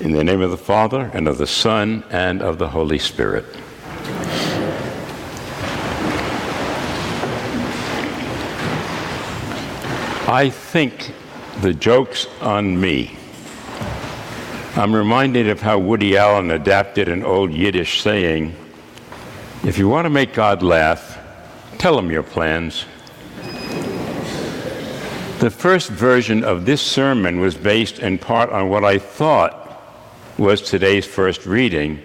[0.00, 3.44] In the name of the Father, and of the Son, and of the Holy Spirit.
[10.26, 11.12] I think
[11.60, 13.16] the joke's on me.
[14.74, 18.56] I'm reminded of how Woody Allen adapted an old Yiddish saying
[19.64, 21.20] if you want to make God laugh,
[21.78, 22.86] tell him your plans.
[25.38, 29.61] The first version of this sermon was based in part on what I thought
[30.38, 32.00] was today's first reading,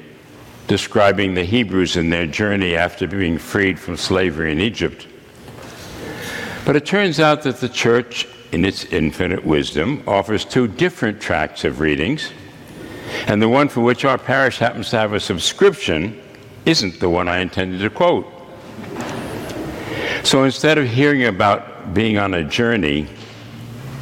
[0.68, 5.08] describing the Hebrews in their journey after being freed from slavery in Egypt.
[6.66, 11.64] But it turns out that the church, in its infinite wisdom, offers two different tracks
[11.64, 12.32] of readings,
[13.28, 16.22] and the one for which our parish happens to have a subscription
[16.66, 18.28] isn't the one I intended to quote.
[20.24, 23.08] So instead of hearing about being on a journey,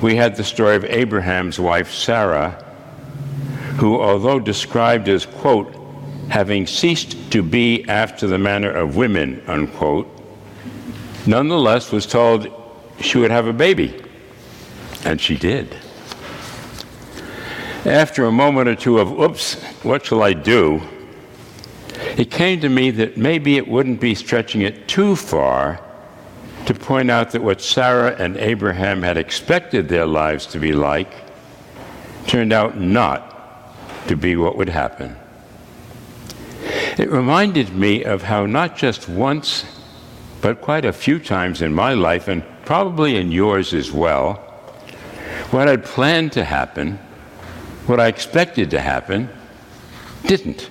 [0.02, 2.65] we had the story of Abraham's wife Sarah,
[3.78, 5.76] who, although described as, quote,
[6.30, 10.08] having ceased to be after the manner of women, unquote,
[11.28, 12.48] nonetheless was told
[13.00, 14.02] she would have a baby.
[15.04, 15.76] And she did.
[17.86, 20.82] After a moment or two of, oops, what shall I do?
[22.18, 25.82] It came to me that maybe it wouldn't be stretching it too far
[26.66, 31.14] to point out that what Sarah and Abraham had expected their lives to be like
[32.26, 33.35] turned out not
[34.08, 35.16] to be what would happen.
[36.98, 39.66] It reminded me of how not just once,
[40.42, 44.36] but quite a few times in my life, and probably in yours as well,
[45.52, 46.98] what I'd planned to happen,
[47.86, 49.30] what I expected to happen,
[50.26, 50.70] didn't.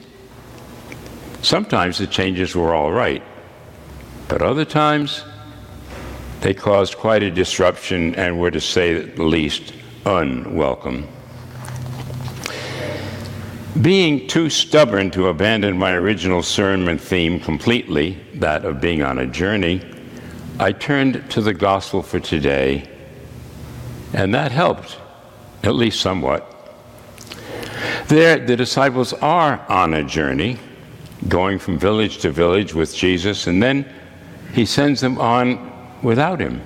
[1.43, 3.23] Sometimes the changes were all right,
[4.29, 5.23] but other times
[6.41, 9.73] they caused quite a disruption and were, to say the least,
[10.05, 11.07] unwelcome.
[13.81, 19.27] Being too stubborn to abandon my original sermon theme completely, that of being on a
[19.27, 19.83] journey,
[20.61, 22.89] I turned to the gospel for today,
[24.13, 24.97] and that helped,
[25.65, 26.49] at least somewhat.
[28.07, 30.59] There, the disciples are on a journey
[31.27, 33.93] going from village to village with Jesus, and then
[34.53, 36.63] he sends them on without him.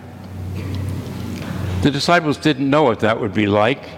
[1.80, 3.88] The disciples didn't know what that would be like,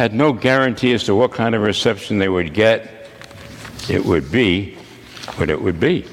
[0.00, 3.06] had no guarantee as to what kind of reception they would get.
[3.90, 4.74] It would be
[5.36, 6.06] what it would be.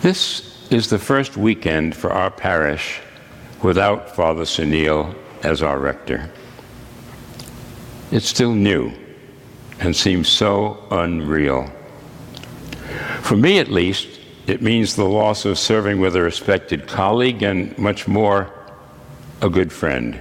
[0.00, 3.02] This is the first weekend for our parish
[3.62, 6.30] without Father Sunil as our rector.
[8.10, 8.90] It's still new
[9.80, 11.70] and seems so unreal.
[13.20, 14.08] For me, at least,
[14.46, 18.50] it means the loss of serving with a respected colleague and much more,
[19.42, 20.18] a good friend.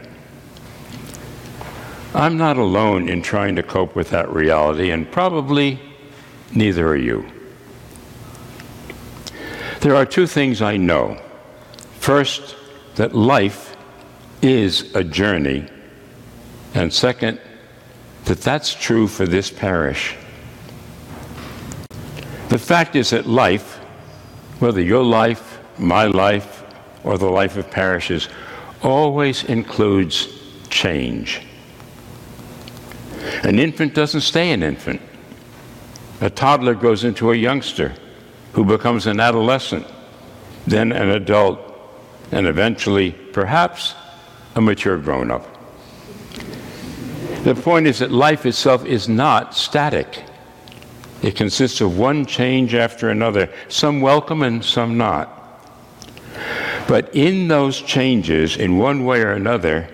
[2.16, 5.80] I'm not alone in trying to cope with that reality, and probably
[6.54, 7.26] neither are you.
[9.82, 11.20] There are two things I know.
[12.00, 12.56] First,
[12.96, 13.76] that life
[14.44, 15.68] is a journey,
[16.76, 17.40] and second,
[18.26, 20.16] that that's true for this parish.
[22.50, 23.78] The fact is that life,
[24.60, 26.64] whether your life, my life,
[27.04, 28.30] or the life of parishes,
[28.84, 30.28] always includes
[30.70, 31.42] change.
[33.44, 35.02] An infant doesn't stay an infant.
[36.22, 37.94] A toddler grows into a youngster
[38.54, 39.86] who becomes an adolescent,
[40.66, 41.60] then an adult,
[42.32, 43.96] and eventually, perhaps,
[44.56, 45.46] a mature grown up.
[47.44, 50.24] The point is that life itself is not static.
[51.22, 55.30] It consists of one change after another, some welcome and some not.
[56.88, 59.90] But in those changes, in one way or another,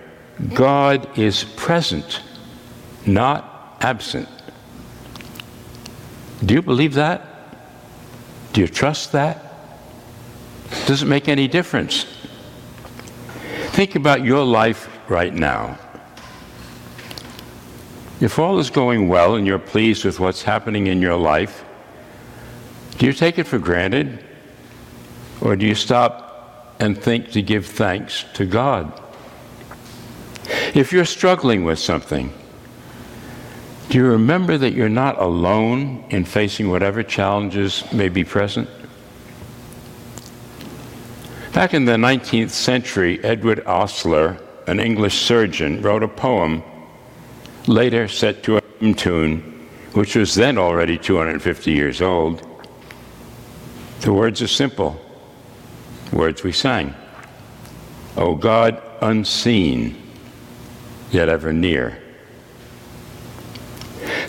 [0.53, 2.21] God is present,
[3.05, 4.27] not absent.
[6.43, 7.25] Do you believe that?
[8.53, 9.45] Do you trust that?
[10.85, 12.05] Does it make any difference?
[13.71, 15.77] Think about your life right now.
[18.21, 21.63] If all is going well and you're pleased with what's happening in your life,
[22.97, 24.23] do you take it for granted?
[25.41, 29.01] Or do you stop and think to give thanks to God?
[30.73, 32.33] If you're struggling with something,
[33.89, 38.69] do you remember that you're not alone in facing whatever challenges may be present?
[41.53, 46.61] Back in the 19th century, Edward Osler, an English surgeon, wrote a poem
[47.65, 52.45] later set to a hymn tune, which was then already 250 years old.
[54.01, 55.01] The words are simple,
[56.13, 56.93] words we sang.
[58.15, 59.99] O God unseen,
[61.09, 62.03] yet ever near.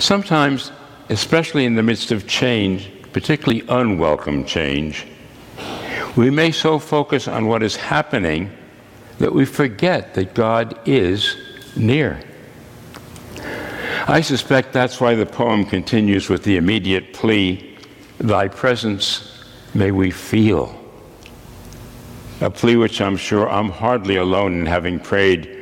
[0.01, 0.73] Sometimes,
[1.11, 5.07] especially in the midst of change, particularly unwelcome change,
[6.17, 8.51] we may so focus on what is happening
[9.19, 11.37] that we forget that God is
[11.77, 12.19] near.
[14.09, 17.77] I suspect that's why the poem continues with the immediate plea,
[18.17, 19.45] Thy presence
[19.75, 20.75] may we feel.
[22.41, 25.59] A plea which I'm sure I'm hardly alone in having prayed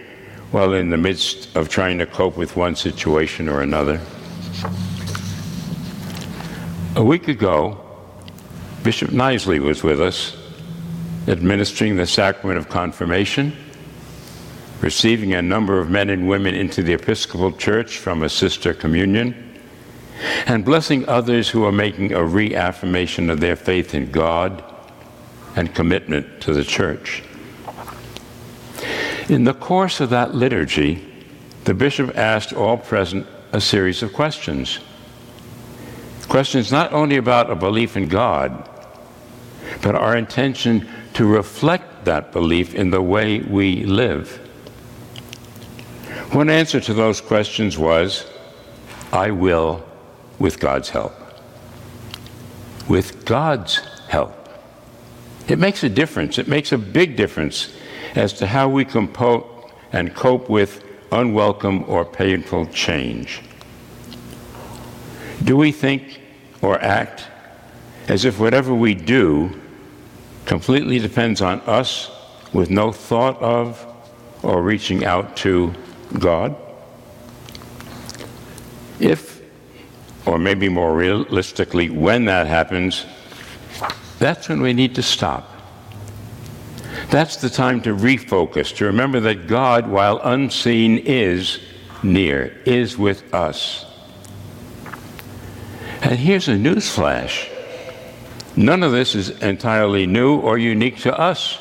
[0.52, 4.00] while in the midst of trying to cope with one situation or another.
[6.98, 7.78] A week ago,
[8.82, 10.36] Bishop Knisely was with us,
[11.28, 13.56] administering the sacrament of confirmation,
[14.80, 19.60] receiving a number of men and women into the Episcopal Church from a sister communion,
[20.46, 24.64] and blessing others who are making a reaffirmation of their faith in God
[25.54, 27.22] and commitment to the church.
[29.28, 31.06] In the course of that liturgy,
[31.62, 34.80] the bishop asked all present a series of questions.
[36.28, 38.68] Questions not only about a belief in God,
[39.82, 44.36] but our intention to reflect that belief in the way we live.
[46.32, 48.26] One answer to those questions was,
[49.12, 49.84] I will
[50.38, 51.14] with God's help.
[52.88, 53.78] With God's
[54.08, 54.34] help.
[55.48, 56.38] It makes a difference.
[56.38, 57.72] It makes a big difference
[58.14, 59.44] as to how we compose
[59.92, 63.40] and cope with unwelcome or painful change.
[65.44, 66.20] Do we think
[66.62, 67.26] or act
[68.08, 69.50] as if whatever we do
[70.46, 72.10] completely depends on us
[72.52, 73.84] with no thought of
[74.42, 75.72] or reaching out to
[76.18, 76.56] God?
[78.98, 79.42] If,
[80.26, 83.06] or maybe more realistically, when that happens,
[84.18, 85.54] that's when we need to stop.
[87.10, 91.60] That's the time to refocus, to remember that God, while unseen, is
[92.02, 93.86] near, is with us.
[96.02, 97.48] And here's a news flash
[98.56, 101.58] none of this is entirely new or unique to us.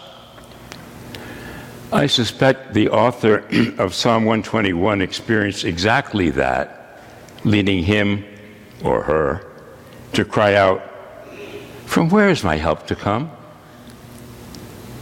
[1.91, 3.45] I suspect the author
[3.77, 7.01] of Psalm 121 experienced exactly that,
[7.43, 8.25] leading him
[8.83, 9.47] or her
[10.13, 10.81] to cry out,
[11.85, 13.31] From where is my help to come?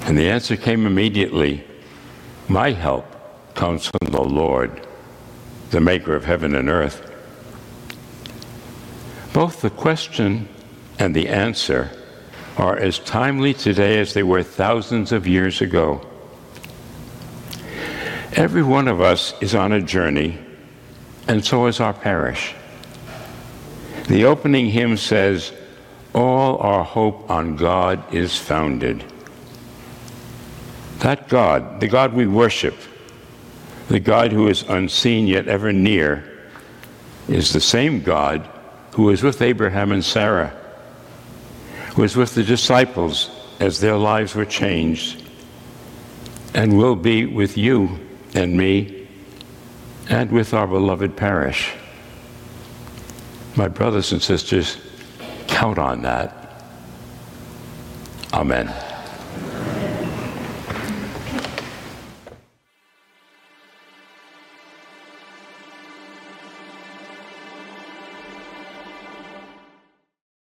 [0.01, 1.63] And the answer came immediately
[2.47, 3.05] My help
[3.55, 4.85] comes from the Lord,
[5.71, 7.14] the maker of heaven and earth.
[9.35, 10.47] Both the question
[10.97, 11.91] and the answer
[12.55, 15.99] are as timely today as they were thousands of years ago.
[18.31, 20.39] Every one of us is on a journey,
[21.27, 22.55] and so is our parish.
[24.07, 25.51] The opening hymn says,
[26.13, 29.03] All our hope on God is founded.
[30.99, 32.77] That God, the God we worship,
[33.89, 36.23] the God who is unseen yet ever near,
[37.27, 38.49] is the same God
[38.95, 40.55] who was with Abraham and Sarah,
[41.93, 45.21] who was with the disciples as their lives were changed,
[46.53, 47.99] and will be with you
[48.33, 49.09] and me
[50.07, 51.73] and with our beloved parish.
[53.57, 54.77] My brothers and sisters,
[55.47, 56.63] count on that.
[58.31, 58.73] Amen.